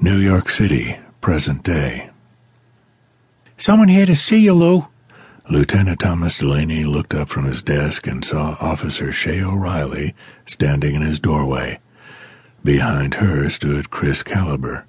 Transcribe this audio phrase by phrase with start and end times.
[0.00, 2.10] New York City, present day.
[3.56, 4.88] Someone here to see you, Lou.
[5.48, 10.14] Lieutenant Thomas Delaney looked up from his desk and saw Officer Shay O'Reilly
[10.46, 11.78] standing in his doorway.
[12.64, 14.84] Behind her stood Chris Caliber.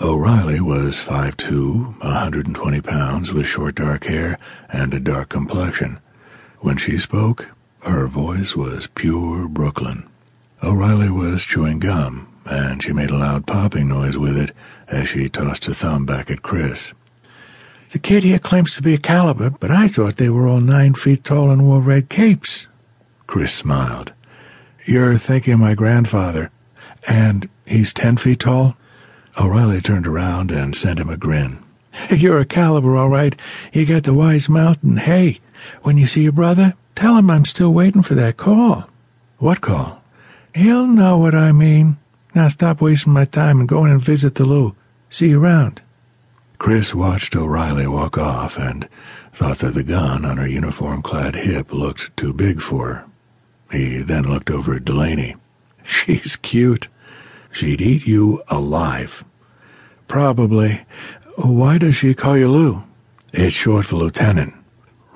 [0.00, 4.36] O'Reilly was 5'2", 120 pounds, with short dark hair
[4.68, 6.00] and a dark complexion.
[6.58, 7.50] When she spoke,
[7.84, 10.08] her voice was pure Brooklyn.
[10.62, 14.52] O'Reilly was chewing gum, and she made a loud popping noise with it
[14.88, 16.92] as she tossed a thumb back at Chris.
[17.92, 20.94] The kid here claims to be a caliber, but I thought they were all nine
[20.94, 22.68] feet tall and wore red capes.
[23.26, 24.12] Chris smiled.
[24.84, 26.50] You're thinking my grandfather.
[27.08, 28.76] And he's ten feet tall?
[29.40, 31.58] O'Reilly turned around and sent him a grin.
[32.10, 33.34] You're a caliber, all right.
[33.72, 35.40] You got the wise mouth, and hey,
[35.82, 38.88] when you see your brother, tell him I'm still waiting for that call.
[39.38, 40.02] What call?
[40.54, 41.96] He'll know what I mean.
[42.34, 44.74] Now stop wasting my time and go in and visit the Lou.
[45.08, 45.82] See you around.
[46.58, 48.88] Chris watched O'Reilly walk off and
[49.32, 53.04] thought that the gun on her uniform-clad hip looked too big for her.
[53.72, 55.36] He then looked over at Delaney.
[55.84, 56.88] She's cute.
[57.52, 59.24] She'd eat you alive.
[60.06, 60.82] Probably.
[61.36, 62.82] Why does she call you Lou?
[63.32, 64.54] It's short for lieutenant.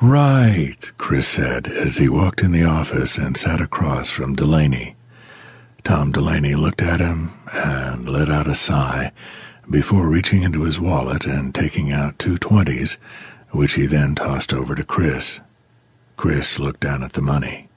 [0.00, 4.96] Right, Chris said as he walked in the office and sat across from Delaney.
[5.84, 9.12] Tom Delaney looked at him and let out a sigh
[9.70, 12.96] before reaching into his wallet and taking out two twenties,
[13.50, 15.40] which he then tossed over to Chris.
[16.16, 17.68] Chris looked down at the money.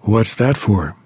[0.00, 0.96] What's that for?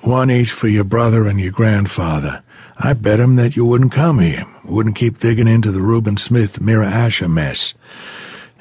[0.00, 2.42] One each for your brother and your grandfather.
[2.76, 6.60] I bet him that you wouldn't come here, wouldn't keep digging into the Reuben Smith
[6.60, 7.74] Mira Asher mess.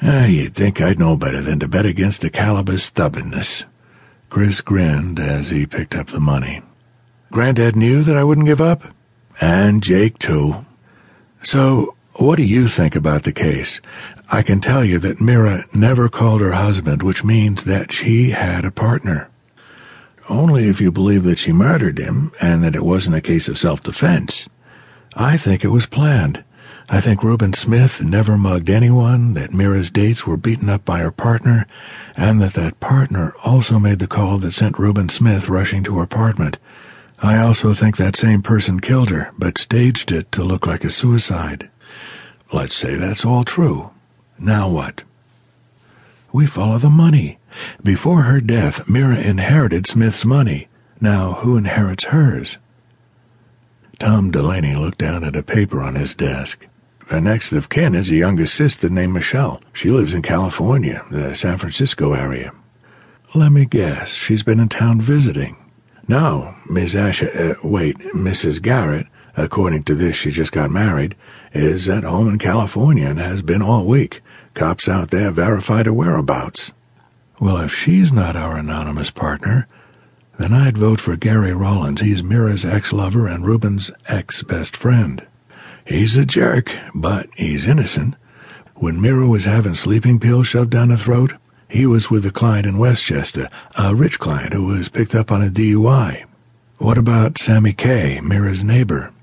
[0.02, 3.64] Ah, you'd think I'd know better than to bet against the caliber's stubbornness.
[4.30, 6.62] Chris grinned as he picked up the money.
[7.32, 8.84] Granddad knew that I wouldn't give up?
[9.40, 10.66] And Jake, too.
[11.44, 13.80] So, what do you think about the case?
[14.32, 18.66] I can tell you that Mira never called her husband, which means that she had
[18.66, 19.30] a partner.
[20.28, 23.58] Only if you believe that she murdered him and that it wasn't a case of
[23.58, 24.48] self-defense.
[25.16, 26.44] I think it was planned.
[26.90, 31.12] I think Reuben Smith never mugged anyone, that Mira's dates were beaten up by her
[31.12, 31.68] partner,
[32.18, 36.04] and that that partner also made the call that sent Reuben Smith rushing to her
[36.04, 36.58] apartment.
[37.22, 40.90] I also think that same person killed her, but staged it to look like a
[40.90, 41.70] suicide.
[42.54, 43.92] Let's say that's all true.
[44.38, 45.04] Now what?
[46.32, 47.38] We follow the money.
[47.84, 50.70] Before her death, Mira inherited Smith's money.
[51.02, 52.58] Now, who inherits hers?
[54.00, 56.68] Tom Delaney looked down at a paper on his desk.
[57.10, 59.62] The next of kin is a younger sister named Michelle.
[59.74, 62.54] She lives in California, the San Francisco area.
[63.36, 65.58] Let me guess, she's been in town visiting.
[66.10, 67.30] No, Miss Asher,
[67.62, 68.64] uh, wait, Mrs.
[68.64, 69.06] Garrett,
[69.38, 71.16] according to this she just got married,
[71.54, 74.24] is at home in California and has been all week.
[74.56, 76.72] Cops out there verified her whereabouts.
[77.40, 79.68] Well, if she's not our anonymous partner,
[80.40, 82.02] then I'd vote for Gary Rollins.
[82.02, 85.28] He's Mira's ex-lover and Reuben's ex-best friend.
[85.86, 88.16] He's a jerk, but he's innocent.
[88.74, 91.34] When Mira was having sleeping pills shoved down her throat,
[91.70, 93.48] he was with a client in Westchester,
[93.78, 96.26] a rich client who was picked up on a DUI.
[96.80, 99.14] What about Sammy Kay, Mira's neighbor?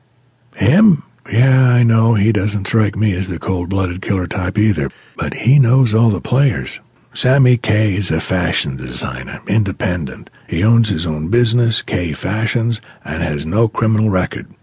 [0.55, 1.03] Him?
[1.31, 5.59] Yeah, I know he doesn't strike me as the cold-blooded killer type either, but he
[5.59, 6.79] knows all the players.
[7.15, 10.31] Sammy Kay is a fashion designer, independent.
[10.47, 14.55] He owns his own business, Kay Fashions, and has no criminal record.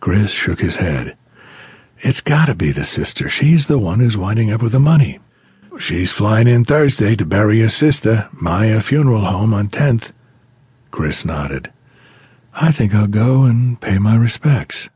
[0.00, 1.16] Chris shook his head.
[2.00, 3.30] It's gotta be the sister.
[3.30, 5.20] She's the one who's winding up with the money.
[5.78, 10.12] She's flying in Thursday to bury her sister, Maya Funeral Home on 10th.
[10.90, 11.72] Chris nodded.
[12.54, 14.88] I think I'll go and pay my respects.